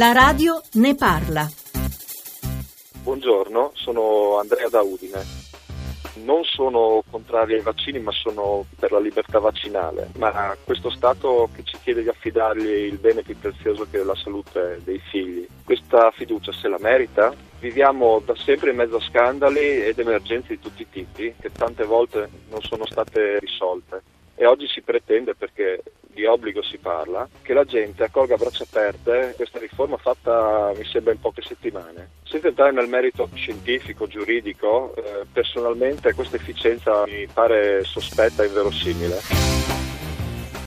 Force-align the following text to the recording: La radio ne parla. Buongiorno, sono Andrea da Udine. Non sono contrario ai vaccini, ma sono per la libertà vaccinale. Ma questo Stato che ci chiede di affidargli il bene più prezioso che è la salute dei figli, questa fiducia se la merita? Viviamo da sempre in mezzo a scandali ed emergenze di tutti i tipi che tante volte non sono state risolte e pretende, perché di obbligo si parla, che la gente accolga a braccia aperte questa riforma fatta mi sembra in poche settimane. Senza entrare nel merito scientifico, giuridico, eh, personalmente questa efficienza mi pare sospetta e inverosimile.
La 0.00 0.12
radio 0.12 0.62
ne 0.76 0.94
parla. 0.94 1.46
Buongiorno, 3.02 3.72
sono 3.74 4.38
Andrea 4.38 4.70
da 4.70 4.80
Udine. 4.80 5.22
Non 6.24 6.42
sono 6.42 7.02
contrario 7.10 7.56
ai 7.56 7.62
vaccini, 7.62 7.98
ma 7.98 8.10
sono 8.10 8.64
per 8.78 8.92
la 8.92 8.98
libertà 8.98 9.40
vaccinale. 9.40 10.08
Ma 10.16 10.56
questo 10.64 10.88
Stato 10.88 11.50
che 11.54 11.64
ci 11.64 11.76
chiede 11.82 12.02
di 12.02 12.08
affidargli 12.08 12.66
il 12.66 12.96
bene 12.96 13.20
più 13.20 13.38
prezioso 13.38 13.86
che 13.90 14.00
è 14.00 14.02
la 14.02 14.14
salute 14.14 14.80
dei 14.84 15.02
figli, 15.10 15.46
questa 15.64 16.10
fiducia 16.12 16.50
se 16.50 16.68
la 16.68 16.78
merita? 16.80 17.34
Viviamo 17.58 18.22
da 18.24 18.34
sempre 18.36 18.70
in 18.70 18.76
mezzo 18.76 18.96
a 18.96 19.02
scandali 19.02 19.84
ed 19.84 19.98
emergenze 19.98 20.54
di 20.54 20.60
tutti 20.60 20.80
i 20.80 20.88
tipi 20.90 21.34
che 21.38 21.52
tante 21.52 21.84
volte 21.84 22.26
non 22.48 22.62
sono 22.62 22.86
state 22.86 23.38
risolte 23.38 24.00
e 25.20 25.34
pretende, 25.34 25.34
perché 25.34 25.82
di 26.12 26.24
obbligo 26.24 26.62
si 26.62 26.78
parla, 26.78 27.28
che 27.42 27.52
la 27.52 27.64
gente 27.64 28.04
accolga 28.04 28.34
a 28.34 28.38
braccia 28.38 28.64
aperte 28.64 29.34
questa 29.36 29.58
riforma 29.58 29.96
fatta 29.96 30.72
mi 30.76 30.84
sembra 30.84 31.12
in 31.12 31.20
poche 31.20 31.42
settimane. 31.42 32.10
Senza 32.24 32.48
entrare 32.48 32.72
nel 32.72 32.88
merito 32.88 33.28
scientifico, 33.34 34.06
giuridico, 34.06 34.94
eh, 34.96 35.26
personalmente 35.32 36.14
questa 36.14 36.36
efficienza 36.36 37.04
mi 37.06 37.26
pare 37.32 37.84
sospetta 37.84 38.42
e 38.42 38.46
inverosimile. 38.46 39.89